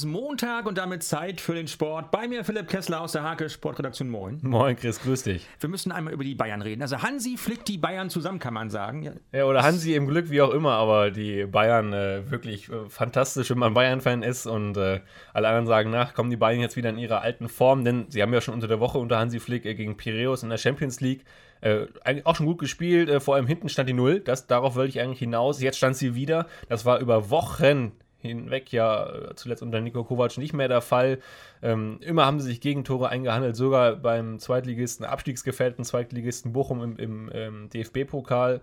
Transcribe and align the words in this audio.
ist 0.00 0.06
Montag 0.06 0.64
und 0.64 0.78
damit 0.78 1.02
Zeit 1.02 1.42
für 1.42 1.54
den 1.54 1.68
Sport. 1.68 2.10
Bei 2.10 2.26
mir 2.26 2.42
Philipp 2.42 2.68
Kessler 2.68 3.02
aus 3.02 3.12
der 3.12 3.22
Hake 3.22 3.50
Sportredaktion. 3.50 4.08
Moin. 4.08 4.38
Moin, 4.40 4.74
Chris, 4.74 4.98
grüß 5.02 5.24
dich. 5.24 5.46
Wir 5.58 5.68
müssen 5.68 5.92
einmal 5.92 6.14
über 6.14 6.24
die 6.24 6.34
Bayern 6.34 6.62
reden. 6.62 6.80
Also 6.80 7.02
Hansi 7.02 7.36
flickt 7.36 7.68
die 7.68 7.76
Bayern 7.76 8.08
zusammen, 8.08 8.38
kann 8.38 8.54
man 8.54 8.70
sagen. 8.70 9.02
Ja, 9.02 9.12
ja 9.32 9.44
oder 9.44 9.62
Hansi 9.62 9.94
im 9.94 10.06
Glück, 10.06 10.30
wie 10.30 10.40
auch 10.40 10.52
immer, 10.52 10.72
aber 10.72 11.10
die 11.10 11.44
Bayern 11.44 11.92
äh, 11.92 12.30
wirklich 12.30 12.70
äh, 12.70 12.88
fantastisch, 12.88 13.50
wenn 13.50 13.58
man 13.58 13.74
Bayern-Fan 13.74 14.22
ist 14.22 14.46
und 14.46 14.78
äh, 14.78 15.00
alle 15.34 15.48
anderen 15.48 15.66
sagen, 15.66 15.90
nach, 15.90 16.14
kommen 16.14 16.30
die 16.30 16.38
Bayern 16.38 16.60
jetzt 16.60 16.76
wieder 16.76 16.88
in 16.88 16.96
ihrer 16.96 17.20
alten 17.20 17.50
Form, 17.50 17.84
denn 17.84 18.06
sie 18.08 18.22
haben 18.22 18.32
ja 18.32 18.40
schon 18.40 18.54
unter 18.54 18.68
der 18.68 18.80
Woche 18.80 18.96
unter 18.96 19.18
Hansi 19.18 19.38
Flick 19.38 19.66
äh, 19.66 19.74
gegen 19.74 19.98
Piraeus 19.98 20.42
in 20.42 20.48
der 20.48 20.56
Champions 20.56 21.02
League 21.02 21.26
äh, 21.60 21.88
auch 22.24 22.36
schon 22.36 22.46
gut 22.46 22.58
gespielt, 22.58 23.10
äh, 23.10 23.20
vor 23.20 23.34
allem 23.34 23.46
hinten 23.46 23.68
stand 23.68 23.86
die 23.86 23.92
Null, 23.92 24.20
das, 24.20 24.46
darauf 24.46 24.76
wollte 24.76 24.88
ich 24.88 25.00
eigentlich 25.00 25.18
hinaus. 25.18 25.60
Jetzt 25.60 25.76
stand 25.76 25.94
sie 25.94 26.14
wieder, 26.14 26.46
das 26.70 26.86
war 26.86 27.00
über 27.00 27.28
Wochen 27.28 27.92
hinweg 28.20 28.72
ja 28.72 29.34
zuletzt 29.34 29.62
unter 29.62 29.80
Niko 29.80 30.04
Kovac 30.04 30.38
nicht 30.38 30.52
mehr 30.52 30.68
der 30.68 30.80
Fall. 30.80 31.18
Ähm, 31.62 31.98
immer 32.00 32.26
haben 32.26 32.40
sie 32.40 32.48
sich 32.48 32.60
Gegentore 32.60 33.08
eingehandelt, 33.08 33.56
sogar 33.56 33.96
beim 33.96 34.38
Zweitligisten, 34.38 35.04
abstiegsgefährdeten 35.04 35.84
Zweitligisten 35.84 36.52
Bochum 36.52 36.82
im, 36.82 36.96
im 36.96 37.30
ähm, 37.32 37.68
DFB-Pokal. 37.70 38.60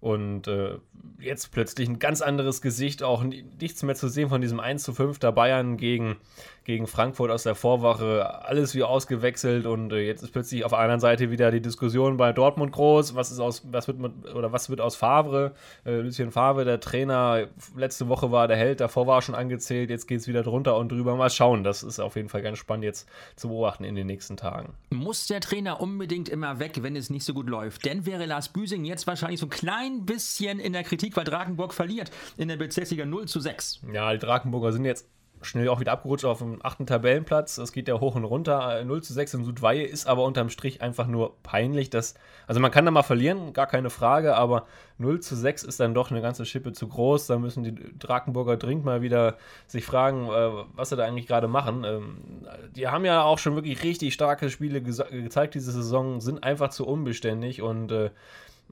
Und 0.00 0.48
äh, 0.48 0.76
jetzt 1.18 1.50
plötzlich 1.50 1.88
ein 1.88 1.98
ganz 1.98 2.20
anderes 2.20 2.60
Gesicht, 2.60 3.02
auch 3.02 3.24
nichts 3.24 3.82
mehr 3.82 3.94
zu 3.94 4.08
sehen 4.08 4.28
von 4.28 4.42
diesem 4.42 4.60
1 4.60 4.82
zu 4.82 4.92
5 4.92 5.18
der 5.18 5.32
Bayern 5.32 5.78
gegen, 5.78 6.16
gegen 6.64 6.86
Frankfurt 6.86 7.30
aus 7.30 7.42
der 7.42 7.54
Vorwache. 7.54 8.44
Alles 8.44 8.74
wie 8.74 8.82
ausgewechselt 8.82 9.66
und 9.66 9.92
äh, 9.92 10.00
jetzt 10.00 10.22
ist 10.22 10.32
plötzlich 10.32 10.64
auf 10.64 10.72
der 10.72 10.80
anderen 10.80 11.00
Seite 11.00 11.30
wieder 11.30 11.50
die 11.50 11.60
Diskussion 11.60 12.16
bei 12.16 12.32
Dortmund 12.32 12.72
groß. 12.72 13.14
Was 13.14 13.30
ist 13.30 13.40
aus, 13.40 13.62
was 13.70 13.86
wird 13.86 13.98
mit, 13.98 14.12
oder 14.34 14.52
was 14.52 14.70
wird 14.70 14.80
aus 14.80 14.96
Favre? 14.96 15.54
Äh, 15.84 15.96
Lucien 15.96 16.30
Favre, 16.30 16.64
der 16.64 16.80
Trainer, 16.80 17.48
letzte 17.76 18.08
Woche 18.08 18.32
war 18.32 18.48
der 18.48 18.56
Held, 18.56 18.80
davor 18.80 19.06
war 19.06 19.20
schon 19.22 19.34
angezählt, 19.34 19.90
jetzt 19.90 20.06
geht 20.06 20.20
es 20.20 20.28
wieder 20.28 20.42
drunter 20.42 20.76
und 20.76 20.90
drüber. 20.90 21.14
Mal 21.16 21.30
schauen, 21.30 21.64
das 21.64 21.82
ist 21.82 22.00
auf 22.00 22.16
jeden 22.16 22.28
Fall 22.28 22.42
ganz 22.42 22.58
spannend 22.58 22.84
jetzt 22.84 23.08
zu 23.36 23.48
beobachten 23.48 23.84
in 23.84 23.94
den 23.94 24.06
nächsten 24.06 24.36
Tagen. 24.36 24.74
Muss 24.90 25.26
der 25.26 25.40
Trainer 25.40 25.80
unbedingt 25.80 26.28
immer 26.28 26.58
weg, 26.58 26.78
wenn 26.82 26.96
es 26.96 27.10
nicht 27.10 27.24
so 27.24 27.34
gut 27.34 27.48
läuft? 27.48 27.84
Denn 27.84 28.06
wäre 28.06 28.24
Lars 28.24 28.48
Büsing 28.48 28.84
jetzt 28.84 29.06
wahrscheinlich 29.06 29.40
so 29.40 29.46
ein 29.46 29.50
klein 29.50 30.06
bisschen 30.06 30.58
in 30.58 30.72
der 30.72 30.82
Kritik, 30.82 31.16
weil 31.16 31.24
Drakenburg 31.24 31.74
verliert 31.74 32.10
in 32.38 32.48
der 32.48 32.56
Bezirksliga 32.56 33.04
0 33.04 33.26
zu 33.26 33.40
6. 33.40 33.82
Ja, 33.92 34.12
die 34.12 34.18
Drakenburger 34.18 34.72
sind 34.72 34.84
jetzt 34.84 35.06
schnell 35.42 35.68
auch 35.68 35.80
wieder 35.80 35.92
abgerutscht 35.92 36.24
auf 36.24 36.38
dem 36.38 36.64
achten 36.64 36.86
Tabellenplatz. 36.86 37.58
Es 37.58 37.72
geht 37.72 37.88
ja 37.88 38.00
hoch 38.00 38.14
und 38.14 38.24
runter. 38.24 38.82
0 38.84 39.02
zu 39.02 39.12
6 39.12 39.34
in 39.34 39.44
Südweihe 39.44 39.84
ist 39.84 40.06
aber 40.06 40.24
unterm 40.24 40.48
Strich 40.48 40.80
einfach 40.82 41.06
nur 41.06 41.36
peinlich. 41.42 41.90
Dass, 41.90 42.14
also 42.46 42.60
man 42.60 42.70
kann 42.70 42.84
da 42.84 42.90
mal 42.90 43.02
verlieren, 43.02 43.52
gar 43.52 43.66
keine 43.66 43.90
Frage, 43.90 44.36
aber 44.36 44.66
0 44.98 45.20
zu 45.20 45.36
6 45.36 45.64
ist 45.64 45.80
dann 45.80 45.94
doch 45.94 46.10
eine 46.10 46.22
ganze 46.22 46.46
Schippe 46.46 46.72
zu 46.72 46.88
groß. 46.88 47.26
Da 47.26 47.38
müssen 47.38 47.64
die 47.64 47.74
Drakenburger 47.98 48.56
dringend 48.56 48.84
mal 48.84 49.02
wieder 49.02 49.36
sich 49.66 49.84
fragen, 49.84 50.28
äh, 50.28 50.64
was 50.74 50.88
sie 50.88 50.96
da 50.96 51.04
eigentlich 51.04 51.26
gerade 51.26 51.48
machen. 51.48 51.84
Ähm, 51.84 52.46
die 52.74 52.88
haben 52.88 53.04
ja 53.04 53.22
auch 53.22 53.38
schon 53.38 53.54
wirklich 53.54 53.82
richtig 53.82 54.14
starke 54.14 54.50
Spiele 54.50 54.82
gezeigt 54.82 55.54
diese 55.54 55.72
Saison, 55.72 56.20
sind 56.20 56.42
einfach 56.42 56.70
zu 56.70 56.86
unbeständig 56.86 57.60
und 57.60 57.92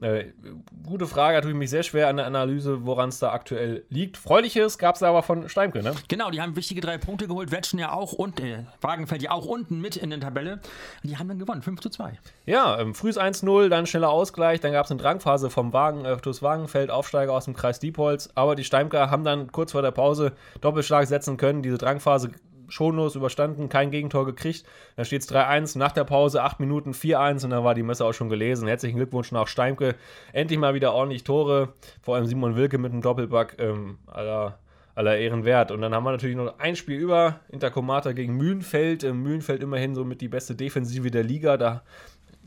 äh, 0.01 0.25
gute 0.85 1.07
Frage, 1.07 1.37
da 1.37 1.41
tue 1.41 1.51
ich 1.51 1.57
mich 1.57 1.69
sehr 1.69 1.83
schwer 1.83 2.07
an 2.07 2.17
der 2.17 2.25
Analyse, 2.25 2.85
woran 2.85 3.09
es 3.09 3.19
da 3.19 3.31
aktuell 3.31 3.85
liegt. 3.89 4.17
Freuliches 4.17 4.77
gab 4.77 4.95
es 4.95 5.03
aber 5.03 5.23
von 5.23 5.47
Steimke, 5.47 5.81
ne? 5.83 5.93
Genau, 6.07 6.31
die 6.31 6.41
haben 6.41 6.55
wichtige 6.55 6.81
drei 6.81 6.97
Punkte 6.97 7.27
geholt, 7.27 7.51
Wetschen 7.51 7.79
ja 7.79 7.93
auch 7.93 8.11
und 8.11 8.39
äh, 8.39 8.65
Wagenfeld 8.81 9.21
ja 9.21 9.31
auch 9.31 9.45
unten 9.45 9.79
mit 9.79 9.95
in 9.95 10.09
der 10.09 10.19
Tabelle. 10.19 10.59
Die 11.03 11.17
haben 11.17 11.27
dann 11.27 11.39
gewonnen, 11.39 11.61
5 11.61 11.79
zu 11.79 11.89
2. 11.89 12.19
Ja, 12.45 12.79
ähm, 12.79 12.95
frühes 12.95 13.19
1-0, 13.19 13.69
dann 13.69 13.85
schneller 13.85 14.09
Ausgleich, 14.09 14.59
dann 14.59 14.73
gab 14.73 14.85
es 14.85 14.91
eine 14.91 15.01
Drangphase 15.01 15.49
vom 15.49 15.73
Wagen, 15.73 16.05
äh, 16.05 16.17
TuS 16.17 16.41
Wagenfeld, 16.41 16.89
Aufsteiger 16.89 17.31
aus 17.31 17.45
dem 17.45 17.53
Kreis 17.53 17.79
Diepholz, 17.79 18.29
aber 18.35 18.55
die 18.55 18.63
Steimker 18.63 19.09
haben 19.09 19.23
dann 19.23 19.51
kurz 19.51 19.71
vor 19.71 19.81
der 19.81 19.91
Pause 19.91 20.33
Doppelschlag 20.61 21.07
setzen 21.07 21.37
können, 21.37 21.61
diese 21.61 21.77
Drangphase 21.77 22.31
schonlos 22.73 23.15
überstanden, 23.15 23.69
kein 23.69 23.91
Gegentor 23.91 24.25
gekriegt. 24.25 24.65
Dann 24.95 25.05
steht 25.05 25.21
es 25.21 25.31
3-1, 25.31 25.77
nach 25.77 25.91
der 25.91 26.03
Pause 26.03 26.43
8 26.43 26.59
Minuten 26.59 26.91
4-1 26.91 27.45
und 27.45 27.51
dann 27.51 27.63
war 27.63 27.75
die 27.75 27.83
Messe 27.83 28.03
auch 28.03 28.13
schon 28.13 28.29
gelesen. 28.29 28.67
Herzlichen 28.67 28.97
Glückwunsch 28.97 29.31
nach 29.31 29.47
Steimke. 29.47 29.95
Endlich 30.33 30.59
mal 30.59 30.73
wieder 30.73 30.93
ordentlich 30.93 31.23
Tore, 31.23 31.73
vor 32.01 32.15
allem 32.15 32.25
Simon 32.25 32.55
Wilke 32.55 32.77
mit 32.77 32.91
einem 32.91 33.01
Doppelback 33.01 33.57
ähm, 33.59 33.99
aller, 34.07 34.57
aller 34.95 35.17
Ehren 35.17 35.45
wert. 35.45 35.71
Und 35.71 35.81
dann 35.81 35.93
haben 35.93 36.03
wir 36.03 36.11
natürlich 36.11 36.35
noch 36.35 36.57
ein 36.59 36.75
Spiel 36.75 36.99
über, 36.99 37.39
Intercomata 37.49 38.11
gegen 38.11 38.35
Mühlenfeld. 38.35 39.03
Ähm, 39.03 39.21
Mühlenfeld 39.21 39.61
immerhin 39.61 39.93
so 39.93 40.03
mit 40.03 40.21
die 40.21 40.27
beste 40.27 40.55
Defensive 40.55 41.11
der 41.11 41.23
Liga. 41.23 41.57
Da 41.57 41.83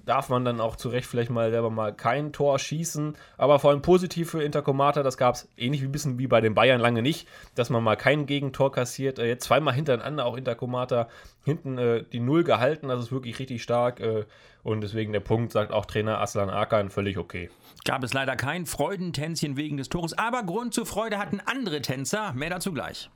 darf 0.06 0.28
man 0.28 0.44
dann 0.44 0.60
auch 0.60 0.76
zu 0.76 0.88
Recht 0.88 1.06
vielleicht 1.06 1.30
mal 1.30 1.50
selber 1.50 1.68
mal 1.68 1.94
kein 1.94 2.32
Tor 2.32 2.58
schießen. 2.58 3.16
Aber 3.36 3.58
vor 3.58 3.70
allem 3.70 3.82
positiv 3.82 4.30
für 4.30 4.42
Intercomata, 4.42 5.02
das 5.02 5.18
gab 5.18 5.34
es 5.34 5.48
ähnlich 5.56 5.82
wie 5.82 5.88
bisschen 5.88 6.18
wie 6.18 6.28
bei 6.28 6.40
den 6.40 6.54
Bayern 6.54 6.80
lange 6.80 7.02
nicht, 7.02 7.28
dass 7.54 7.68
man 7.68 7.84
mal 7.84 7.96
kein 7.96 8.26
Gegentor 8.26 8.72
kassiert. 8.72 9.18
Äh, 9.18 9.26
jetzt 9.26 9.44
zweimal 9.44 9.74
hintereinander 9.74 10.24
auch 10.24 10.36
Intercomata 10.36 11.08
hinten 11.44 11.76
äh, 11.76 12.04
die 12.04 12.20
Null 12.20 12.44
gehalten, 12.44 12.88
das 12.88 13.00
ist 13.00 13.12
wirklich 13.12 13.38
richtig 13.38 13.62
stark. 13.62 14.00
Äh, 14.00 14.24
und 14.62 14.80
deswegen 14.80 15.12
der 15.12 15.20
Punkt, 15.20 15.52
sagt 15.52 15.72
auch 15.72 15.86
Trainer 15.86 16.20
Aslan 16.20 16.50
Akan, 16.50 16.90
völlig 16.90 17.18
okay. 17.18 17.50
Gab 17.84 18.02
es 18.02 18.14
leider 18.14 18.34
kein 18.36 18.66
Freudentänzchen 18.66 19.56
wegen 19.56 19.76
des 19.76 19.88
Tores, 19.88 20.16
aber 20.16 20.42
Grund 20.42 20.74
zur 20.74 20.86
Freude 20.86 21.18
hatten 21.18 21.40
andere 21.44 21.82
Tänzer. 21.82 22.32
Mehr 22.32 22.50
dazu 22.50 22.72
gleich. 22.72 23.10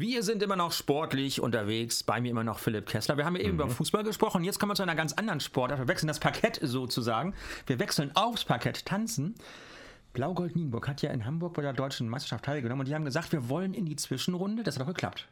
Wir 0.00 0.22
sind 0.22 0.44
immer 0.44 0.54
noch 0.54 0.70
sportlich 0.70 1.40
unterwegs. 1.40 2.04
Bei 2.04 2.20
mir 2.20 2.30
immer 2.30 2.44
noch 2.44 2.60
Philipp 2.60 2.86
Kessler. 2.86 3.16
Wir 3.16 3.24
haben 3.24 3.34
ja 3.34 3.42
eben 3.42 3.54
mhm. 3.54 3.62
über 3.62 3.68
Fußball 3.68 4.04
gesprochen. 4.04 4.44
Jetzt 4.44 4.60
kommen 4.60 4.70
wir 4.70 4.76
zu 4.76 4.84
einer 4.84 4.94
ganz 4.94 5.12
anderen 5.14 5.40
Sportart. 5.40 5.80
Wir 5.80 5.88
wechseln 5.88 6.06
das 6.06 6.20
Parkett 6.20 6.60
sozusagen. 6.62 7.34
Wir 7.66 7.80
wechseln 7.80 8.12
aufs 8.14 8.44
Parkett 8.44 8.86
tanzen. 8.86 9.34
Blau-Gold 10.12 10.54
Nienburg 10.54 10.86
hat 10.86 11.02
ja 11.02 11.10
in 11.10 11.24
Hamburg 11.24 11.54
bei 11.54 11.62
der 11.62 11.72
deutschen 11.72 12.08
Meisterschaft 12.08 12.44
teilgenommen 12.44 12.82
und 12.82 12.88
die 12.88 12.94
haben 12.94 13.04
gesagt, 13.04 13.32
wir 13.32 13.48
wollen 13.48 13.74
in 13.74 13.86
die 13.86 13.96
Zwischenrunde. 13.96 14.62
Das 14.62 14.76
hat 14.76 14.84
auch 14.84 14.86
geklappt. 14.86 15.26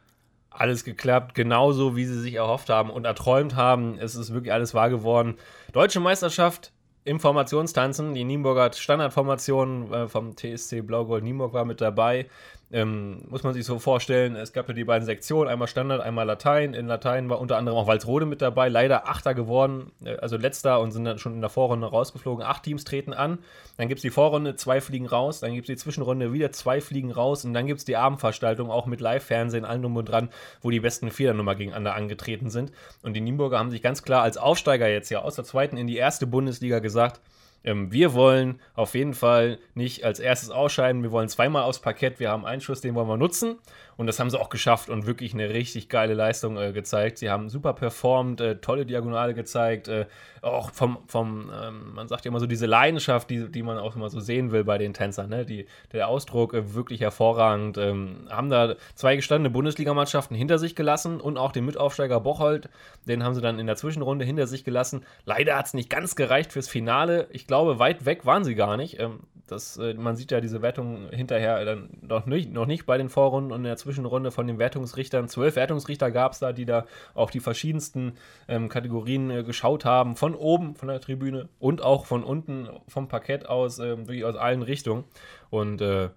Alles 0.49 0.83
geklappt, 0.83 1.33
genauso 1.33 1.95
wie 1.95 2.03
sie 2.03 2.19
sich 2.19 2.33
erhofft 2.33 2.67
haben 2.67 2.89
und 2.89 3.05
erträumt 3.05 3.55
haben. 3.55 3.97
Es 3.97 4.15
ist 4.15 4.33
wirklich 4.33 4.51
alles 4.51 4.73
wahr 4.73 4.89
geworden. 4.89 5.37
Deutsche 5.71 6.01
Meisterschaft 6.01 6.73
im 7.05 7.21
Formationstanzen. 7.21 8.13
Die 8.13 8.25
Nienburger 8.25 8.73
Standardformation 8.73 9.93
äh, 9.93 10.07
vom 10.09 10.35
TSC 10.35 10.81
Blau-Gold 10.81 11.23
Nienburg 11.23 11.53
war 11.53 11.63
mit 11.63 11.79
dabei. 11.79 12.27
Ähm, 12.69 13.21
muss 13.29 13.43
man 13.43 13.53
sich 13.53 13.65
so 13.65 13.79
vorstellen, 13.79 14.35
es 14.35 14.51
gab 14.51 14.67
ja 14.67 14.73
die 14.73 14.83
beiden 14.83 15.05
Sektionen, 15.05 15.49
einmal 15.49 15.69
Standard, 15.69 16.01
einmal 16.01 16.25
Latein. 16.25 16.73
In 16.73 16.87
Latein 16.87 17.29
war 17.29 17.39
unter 17.39 17.55
anderem 17.55 17.77
auch 17.77 17.87
Walsrode 17.87 18.25
mit 18.25 18.41
dabei, 18.41 18.67
leider 18.67 19.07
Achter 19.07 19.33
geworden, 19.33 19.93
äh, 20.03 20.17
also 20.17 20.35
letzter 20.35 20.81
und 20.81 20.91
sind 20.91 21.05
dann 21.05 21.17
schon 21.17 21.33
in 21.33 21.39
der 21.39 21.49
Vorrunde 21.49 21.87
rausgeflogen. 21.87 22.45
Acht 22.45 22.63
Teams 22.63 22.83
treten 22.83 23.13
an, 23.13 23.39
dann 23.77 23.87
gibt 23.87 23.99
es 23.99 24.01
die 24.01 24.09
Vorrunde, 24.09 24.57
zwei 24.57 24.81
fliegen 24.81 25.05
raus, 25.05 25.39
dann 25.39 25.53
gibt 25.53 25.69
es 25.69 25.75
die 25.75 25.81
Zwischenrunde, 25.81 26.33
wieder 26.33 26.51
zwei 26.51 26.81
fliegen 26.81 27.11
raus 27.11 27.45
und 27.45 27.53
dann 27.53 27.67
gibt 27.67 27.79
es 27.79 27.85
die 27.85 27.95
Abendveranstaltung 27.95 28.69
auch 28.69 28.85
mit 28.85 28.99
Live-Fernsehen, 28.99 29.63
allen 29.63 29.81
drum 29.81 29.95
und 29.95 30.09
dran, 30.09 30.27
wo 30.61 30.69
die 30.69 30.81
besten 30.81 31.09
Vier 31.09 31.29
dann 31.29 31.37
nochmal 31.37 31.55
gegeneinander 31.55 31.95
angetreten 31.95 32.49
sind. 32.49 32.73
Und 33.01 33.13
die 33.13 33.21
Nienburger 33.21 33.59
haben 33.59 33.71
sich 33.71 33.81
ganz 33.81 34.03
klar 34.03 34.23
als 34.23 34.35
Aufsteiger 34.35 34.89
jetzt 34.89 35.09
ja 35.09 35.21
aus 35.21 35.35
der 35.35 35.45
zweiten 35.45 35.77
in 35.77 35.87
die 35.87 35.95
erste 35.95 36.27
Bundesliga 36.27 36.79
gesagt, 36.79 37.21
ähm, 37.67 37.91
wir 37.91 38.13
wollen 38.13 38.61
auf 38.75 38.95
jeden 38.95 39.13
Fall 39.13 39.59
nicht 39.75 40.05
als 40.05 40.21
erstes 40.21 40.49
ausscheiden. 40.49 41.03
Wir 41.03 41.11
wollen 41.11 41.27
zweimal 41.27 41.63
aufs 41.63 41.79
Parkett. 41.79 42.17
Wir 42.17 42.31
haben 42.31 42.45
einen 42.45 42.61
Schuss, 42.61 42.79
den 42.79 42.95
wollen 42.95 43.09
wir 43.09 43.17
nutzen. 43.17 43.57
Und 43.97 44.05
das 44.05 44.19
haben 44.19 44.29
sie 44.29 44.39
auch 44.39 44.49
geschafft 44.49 44.89
und 44.89 45.07
wirklich 45.07 45.33
eine 45.33 45.49
richtig 45.49 45.89
geile 45.89 46.13
Leistung 46.13 46.55
äh, 46.55 46.71
gezeigt. 46.71 47.17
Sie 47.17 47.29
haben 47.29 47.49
super 47.49 47.73
performt, 47.73 48.39
äh, 48.39 48.57
tolle 48.57 48.85
Diagonale 48.85 49.33
gezeigt. 49.33 49.87
Äh, 49.87 50.05
auch 50.43 50.71
vom, 50.71 50.99
vom 51.07 51.51
ähm, 51.51 51.95
man 51.95 52.07
sagt 52.07 52.23
ja 52.23 52.29
immer 52.29 52.39
so, 52.39 52.45
diese 52.45 52.67
Leidenschaft, 52.67 53.29
die, 53.29 53.51
die 53.51 53.63
man 53.63 53.79
auch 53.79 53.95
immer 53.95 54.09
so 54.09 54.19
sehen 54.19 54.51
will 54.51 54.63
bei 54.63 54.77
den 54.77 54.93
Tänzern. 54.93 55.29
Ne? 55.29 55.45
Die, 55.45 55.65
der 55.91 56.07
Ausdruck 56.07 56.53
äh, 56.53 56.75
wirklich 56.75 57.01
hervorragend. 57.01 57.79
Ähm, 57.79 58.27
haben 58.29 58.49
da 58.49 58.75
zwei 58.93 59.15
gestandene 59.15 59.49
Bundesligamannschaften 59.49 60.37
hinter 60.37 60.59
sich 60.59 60.75
gelassen 60.75 61.19
und 61.19 61.37
auch 61.37 61.51
den 61.51 61.65
Mitaufsteiger 61.65 62.19
Bocholt. 62.19 62.69
Den 63.07 63.23
haben 63.23 63.33
sie 63.33 63.41
dann 63.41 63.57
in 63.57 63.65
der 63.65 63.77
Zwischenrunde 63.77 64.25
hinter 64.25 64.45
sich 64.45 64.63
gelassen. 64.63 65.03
Leider 65.25 65.57
hat 65.57 65.65
es 65.65 65.73
nicht 65.73 65.89
ganz 65.89 66.15
gereicht 66.15 66.53
fürs 66.53 66.69
Finale. 66.69 67.27
Ich 67.31 67.47
glaube, 67.47 67.56
weit 67.79 68.05
weg 68.05 68.25
waren 68.25 68.43
sie 68.43 68.55
gar 68.55 68.77
nicht. 68.77 68.99
Ähm, 68.99 69.21
das, 69.47 69.77
äh, 69.77 69.93
man 69.93 70.15
sieht 70.15 70.31
ja 70.31 70.41
diese 70.41 70.61
Wertung 70.61 71.09
hinterher 71.11 71.63
dann 71.65 71.89
noch 72.01 72.25
nicht, 72.25 72.51
noch 72.51 72.65
nicht 72.65 72.85
bei 72.85 72.97
den 72.97 73.09
Vorrunden 73.09 73.51
und 73.51 73.59
in 73.59 73.63
der 73.63 73.77
Zwischenrunde 73.77 74.31
von 74.31 74.45
den 74.45 74.59
Wertungsrichtern. 74.59 75.27
Zwölf 75.29 75.55
Wertungsrichter 75.55 76.11
gab 76.11 76.33
es 76.33 76.39
da, 76.39 76.51
die 76.51 76.65
da 76.65 76.85
auch 77.13 77.31
die 77.31 77.39
verschiedensten 77.39 78.13
ähm, 78.47 78.69
Kategorien 78.69 79.29
äh, 79.31 79.43
geschaut 79.43 79.85
haben. 79.85 80.15
Von 80.15 80.35
oben, 80.35 80.75
von 80.75 80.89
der 80.89 80.99
Tribüne 80.99 81.49
und 81.59 81.81
auch 81.81 82.05
von 82.05 82.23
unten 82.23 82.69
vom 82.87 83.07
Parkett 83.07 83.47
aus, 83.47 83.79
äh, 83.79 83.97
wirklich 83.97 84.25
aus 84.25 84.35
allen 84.35 84.61
Richtungen. 84.61 85.05
Und 85.49 85.81
äh, 85.81 86.09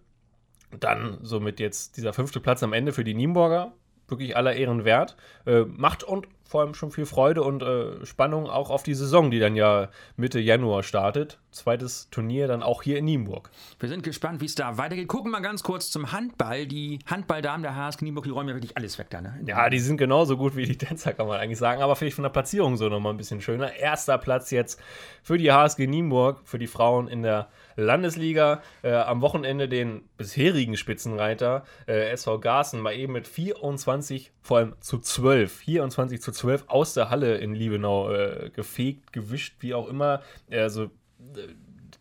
dann 0.78 1.18
somit 1.22 1.60
jetzt 1.60 1.96
dieser 1.96 2.12
fünfte 2.12 2.40
Platz 2.40 2.62
am 2.62 2.72
Ende 2.72 2.92
für 2.92 3.04
die 3.04 3.14
Nienburger. 3.14 3.72
Wirklich 4.08 4.36
aller 4.36 4.54
Ehren 4.54 4.84
wert. 4.84 5.16
Äh, 5.46 5.60
macht 5.60 6.02
und 6.02 6.26
vor 6.50 6.62
allem 6.62 6.74
schon 6.74 6.90
viel 6.90 7.06
Freude 7.06 7.44
und 7.44 7.62
äh, 7.62 8.04
Spannung 8.04 8.50
auch 8.50 8.70
auf 8.70 8.82
die 8.82 8.94
Saison, 8.94 9.30
die 9.30 9.38
dann 9.38 9.54
ja 9.54 9.88
Mitte 10.16 10.40
Januar 10.40 10.82
startet. 10.82 11.38
Zweites 11.52 12.08
Turnier 12.10 12.48
dann 12.48 12.64
auch 12.64 12.82
hier 12.82 12.98
in 12.98 13.04
Nienburg. 13.04 13.50
Wir 13.78 13.88
sind 13.88 14.02
gespannt, 14.02 14.40
wie 14.40 14.46
es 14.46 14.56
da 14.56 14.76
weitergeht. 14.76 15.06
Gucken 15.06 15.30
mal 15.30 15.40
ganz 15.42 15.62
kurz 15.62 15.92
zum 15.92 16.10
Handball. 16.10 16.66
Die 16.66 16.98
Handballdamen 17.06 17.62
der 17.62 17.76
HSG 17.76 18.04
Nienburg, 18.04 18.24
die 18.24 18.30
räumen 18.30 18.48
ja 18.48 18.56
wirklich 18.56 18.76
alles 18.76 18.98
weg 18.98 19.10
da, 19.10 19.20
ne? 19.20 19.38
Ja, 19.46 19.70
die 19.70 19.78
sind 19.78 19.96
genauso 19.96 20.36
gut 20.36 20.56
wie 20.56 20.64
die 20.64 20.76
Tänzer, 20.78 21.12
kann 21.12 21.28
man 21.28 21.38
eigentlich 21.38 21.58
sagen. 21.58 21.82
Aber 21.82 21.94
vielleicht 21.94 22.16
von 22.16 22.24
der 22.24 22.30
Platzierung 22.30 22.76
so 22.76 22.88
nochmal 22.88 23.14
ein 23.14 23.16
bisschen 23.16 23.40
schöner. 23.40 23.72
Erster 23.72 24.18
Platz 24.18 24.50
jetzt 24.50 24.80
für 25.22 25.38
die 25.38 25.52
HSG 25.52 25.86
Nienburg, 25.86 26.40
für 26.44 26.58
die 26.58 26.66
Frauen 26.66 27.06
in 27.06 27.22
der 27.22 27.48
Landesliga. 27.76 28.60
Äh, 28.82 28.94
am 28.94 29.20
Wochenende 29.20 29.68
den 29.68 30.02
bisherigen 30.16 30.76
Spitzenreiter 30.76 31.64
äh, 31.86 32.10
SV 32.10 32.40
Garsen 32.40 32.80
mal 32.80 32.94
eben 32.94 33.12
mit 33.12 33.28
24, 33.28 34.32
vor 34.42 34.58
allem 34.58 34.74
zu 34.80 34.98
12, 34.98 35.52
24 35.52 36.20
zu 36.20 36.32
12 36.32 36.39
aus 36.66 36.94
der 36.94 37.10
Halle 37.10 37.38
in 37.38 37.54
Liebenau 37.54 38.10
äh, 38.10 38.50
gefegt, 38.50 39.12
gewischt, 39.12 39.56
wie 39.60 39.74
auch 39.74 39.88
immer. 39.88 40.22
Also 40.50 40.84
äh, 40.84 40.88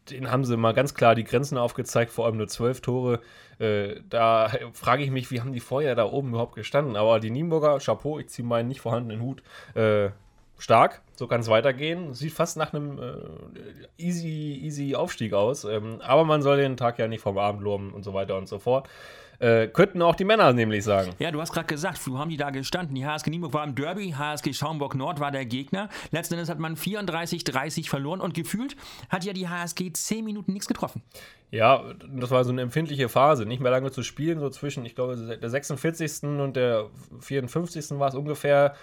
den 0.10 0.32
haben 0.32 0.46
sie 0.46 0.58
mal 0.58 0.74
ganz 0.74 0.94
klar 0.94 1.16
die 1.16 1.24
Grenzen 1.24 1.58
aufgezeigt, 1.58 2.12
vor 2.12 2.26
allem 2.26 2.38
nur 2.38 2.48
zwölf 2.48 2.82
Tore. 2.82 3.22
Äh, 3.60 4.02
da 4.10 4.52
frage 4.74 5.04
ich 5.04 5.12
mich, 5.12 5.32
wie 5.32 5.42
haben 5.42 5.54
die 5.54 5.60
vorher 5.60 5.96
da 5.96 6.06
oben 6.06 6.30
überhaupt 6.30 6.56
gestanden? 6.56 6.96
Aber 6.96 7.20
die 7.20 7.30
Nienburger, 7.30 7.80
Chapeau, 7.80 8.20
ich 8.20 8.30
ziehe 8.30 8.48
meinen 8.48 8.68
nicht 8.68 8.82
vorhandenen 8.82 9.22
Hut, 9.22 9.44
äh, 9.76 10.10
stark, 10.58 11.02
so 11.16 11.28
kann 11.28 11.42
es 11.42 11.48
weitergehen. 11.48 12.14
Sieht 12.14 12.34
fast 12.34 12.58
nach 12.58 12.74
einem 12.74 13.00
äh, 13.00 14.04
easy, 14.04 14.60
easy 14.62 14.96
Aufstieg 14.96 15.34
aus. 15.34 15.64
Ähm, 15.64 16.02
aber 16.02 16.26
man 16.26 16.42
soll 16.42 16.58
den 16.58 16.78
Tag 16.78 17.00
ja 17.00 17.08
nicht 17.08 17.22
vom 17.22 17.38
Abend 17.38 17.62
loben 17.62 17.94
und 17.94 18.04
so 18.04 18.14
weiter 18.14 18.38
und 18.38 18.48
so 18.48 18.60
fort. 18.60 18.90
Äh, 19.40 19.68
könnten 19.68 20.02
auch 20.02 20.16
die 20.16 20.26
Männer 20.26 20.52
nämlich 20.52 20.84
sagen. 20.84 21.14
Ja, 21.18 21.32
du 21.32 21.40
hast 21.40 21.54
gerade 21.54 21.68
gesagt, 21.68 22.06
wo 22.08 22.18
haben 22.18 22.30
die 22.30 22.38
da 22.38 22.50
gestanden? 22.50 22.94
Die 22.96 23.06
HSG 23.06 23.30
Nienburg 23.30 23.54
war 23.54 23.64
im 23.64 23.74
Derby, 23.74 24.12
HSG 24.12 24.54
Schaumburg 24.54 24.96
Nord 24.96 25.20
war 25.22 25.32
der 25.32 25.46
Gegner. 25.46 25.88
Letzten 26.12 26.34
Endes 26.34 26.50
hat 26.50 26.60
man 26.60 26.76
34-30 26.76 27.88
verloren 27.88 28.20
und 28.20 28.34
gefühlt 28.34 28.76
hat 29.10 29.24
ja 29.24 29.32
die 29.32 29.48
HSG 29.48 29.94
10 29.94 30.26
Minuten 30.26 30.52
nichts 30.52 30.68
getroffen. 30.68 31.02
Ja, 31.52 31.84
das 32.14 32.32
war 32.32 32.44
so 32.44 32.52
eine 32.52 32.62
empfindliche 32.62 33.08
Phase. 33.08 33.46
Nicht 33.46 33.62
mehr 33.62 33.72
lange 33.72 33.92
zu 33.92 34.04
spielen, 34.04 34.40
so 34.40 34.50
zwischen, 34.50 34.86
ich 34.86 34.94
glaube, 34.94 35.16
der 35.16 35.50
46. 35.50 36.24
und 36.24 36.56
der 36.56 36.88
54. 37.22 37.98
war 37.98 38.10
es 38.10 38.16
ungefähr. 38.16 38.76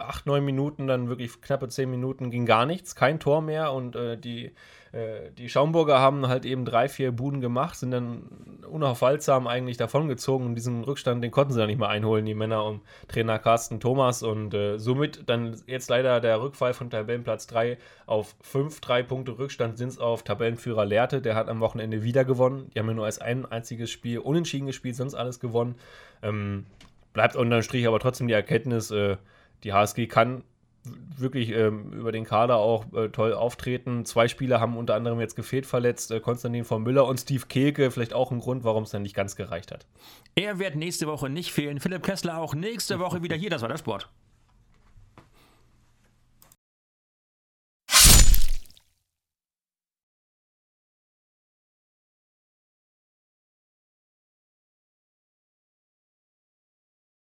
Acht, 0.00 0.26
neun 0.26 0.44
Minuten, 0.44 0.88
dann 0.88 1.08
wirklich 1.08 1.40
knappe 1.40 1.68
zehn 1.68 1.88
Minuten 1.88 2.30
ging 2.30 2.46
gar 2.46 2.66
nichts, 2.66 2.96
kein 2.96 3.20
Tor 3.20 3.42
mehr 3.42 3.72
und 3.72 3.94
äh, 3.94 4.18
die 4.18 4.50
äh, 4.92 5.30
die 5.36 5.48
Schaumburger 5.48 6.00
haben 6.00 6.28
halt 6.28 6.44
eben 6.44 6.64
drei, 6.64 6.88
vier 6.88 7.12
Buden 7.12 7.40
gemacht, 7.40 7.78
sind 7.78 7.90
dann 7.90 8.22
unaufhaltsam 8.68 9.46
eigentlich 9.46 9.76
davongezogen. 9.76 10.46
Und 10.46 10.54
diesen 10.54 10.84
Rückstand, 10.84 11.22
den 11.22 11.30
konnten 11.30 11.52
sie 11.52 11.58
dann 11.58 11.68
nicht 11.68 11.78
mehr 11.78 11.88
einholen, 11.88 12.24
die 12.24 12.34
Männer 12.34 12.64
um 12.64 12.80
Trainer 13.08 13.38
Carsten 13.38 13.80
Thomas. 13.80 14.22
Und 14.22 14.54
äh, 14.54 14.78
somit 14.78 15.28
dann 15.28 15.60
jetzt 15.66 15.90
leider 15.90 16.20
der 16.20 16.40
Rückfall 16.40 16.74
von 16.74 16.90
Tabellenplatz 16.90 17.46
3 17.48 17.78
auf 18.06 18.36
5, 18.42 18.80
drei 18.80 19.02
Punkte 19.02 19.38
Rückstand 19.38 19.78
sind 19.78 19.88
es 19.88 19.98
auf 19.98 20.22
Tabellenführer 20.22 20.84
Lehrte, 20.84 21.20
der 21.20 21.34
hat 21.34 21.48
am 21.48 21.60
Wochenende 21.60 22.02
wieder 22.02 22.24
gewonnen, 22.24 22.70
die 22.74 22.78
haben 22.78 22.88
ja 22.88 22.94
nur 22.94 23.04
als 23.04 23.20
ein 23.20 23.46
einziges 23.46 23.90
Spiel 23.90 24.18
unentschieden 24.18 24.66
gespielt, 24.66 24.96
sonst 24.96 25.14
alles 25.14 25.40
gewonnen. 25.40 25.74
Ähm, 26.22 26.66
bleibt 27.12 27.36
unterm 27.36 27.62
Strich 27.62 27.86
aber 27.86 27.98
trotzdem 27.98 28.28
die 28.28 28.34
Erkenntnis, 28.34 28.90
äh, 28.90 29.16
die 29.64 29.72
HSG 29.72 30.06
kann 30.06 30.42
wirklich 31.16 31.50
ähm, 31.50 31.92
über 31.92 32.12
den 32.12 32.24
Kader 32.24 32.56
auch 32.56 32.92
äh, 32.92 33.08
toll 33.08 33.34
auftreten. 33.34 34.04
Zwei 34.04 34.28
Spieler 34.28 34.60
haben 34.60 34.76
unter 34.76 34.94
anderem 34.94 35.20
jetzt 35.20 35.36
gefehlt 35.36 35.66
verletzt, 35.66 36.10
äh, 36.10 36.20
Konstantin 36.20 36.64
von 36.64 36.82
Müller 36.82 37.06
und 37.06 37.18
Steve 37.18 37.44
Keke, 37.48 37.90
vielleicht 37.90 38.14
auch 38.14 38.30
ein 38.30 38.40
Grund, 38.40 38.64
warum 38.64 38.84
es 38.84 38.90
dann 38.90 39.02
nicht 39.02 39.14
ganz 39.14 39.36
gereicht 39.36 39.72
hat. 39.72 39.86
Er 40.34 40.58
wird 40.58 40.76
nächste 40.76 41.06
Woche 41.06 41.28
nicht 41.28 41.52
fehlen. 41.52 41.80
Philipp 41.80 42.02
Kessler 42.02 42.38
auch 42.38 42.54
nächste 42.54 42.98
Woche 42.98 43.22
wieder 43.22 43.36
hier, 43.36 43.50
das 43.50 43.62
war 43.62 43.68
der 43.68 43.78
Sport. 43.78 44.08